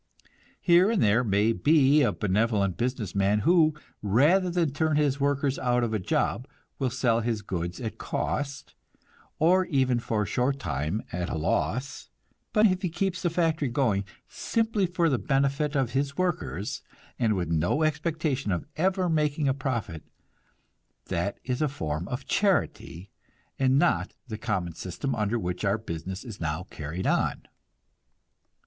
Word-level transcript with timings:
Here 0.61 0.89
and 0.89 0.99
there 1.03 1.23
may 1.23 1.51
be 1.53 2.01
a 2.01 2.11
benevolent 2.11 2.75
business 2.75 3.13
man 3.13 3.41
who, 3.41 3.75
rather 4.01 4.49
than 4.49 4.71
turn 4.71 4.95
his 4.97 5.19
workers 5.19 5.59
out 5.59 5.83
of 5.83 5.93
a 5.93 5.99
job, 5.99 6.47
will 6.79 6.89
sell 6.89 7.19
his 7.19 7.43
goods 7.43 7.79
at 7.79 7.99
cost, 7.99 8.73
or 9.37 9.65
even 9.67 9.99
for 9.99 10.23
a 10.23 10.25
short 10.25 10.57
time 10.57 11.03
at 11.13 11.29
a 11.29 11.37
loss; 11.37 12.09
but 12.51 12.65
if 12.65 12.81
he 12.81 12.89
keeps 12.89 13.21
the 13.21 13.29
factory 13.29 13.67
going 13.69 14.03
simply 14.27 14.87
for 14.87 15.07
the 15.07 15.19
benefit 15.19 15.75
of 15.75 15.91
his 15.91 16.17
workers, 16.17 16.81
and 17.19 17.35
with 17.35 17.49
no 17.49 17.83
expectation 17.83 18.51
of 18.51 18.65
ever 18.77 19.07
making 19.07 19.47
a 19.47 19.53
profit, 19.53 20.01
that 21.09 21.37
is 21.43 21.61
a 21.61 21.67
form 21.67 22.07
of 22.07 22.25
charity, 22.25 23.11
and 23.59 23.77
not 23.77 24.15
the 24.27 24.37
common 24.39 24.73
system 24.73 25.13
under 25.13 25.37
which 25.37 25.63
our 25.63 25.77
business 25.77 26.23
is 26.23 26.41
now 26.41 26.63
carried 26.71 27.05
on. 27.05 27.43